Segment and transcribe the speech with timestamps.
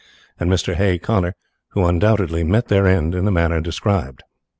[0.39, 0.73] and Mr.
[0.73, 1.35] Hay Connor,
[1.73, 4.23] who undoubtedly met their end in the manner described.